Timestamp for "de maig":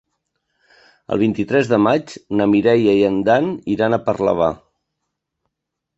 1.73-2.15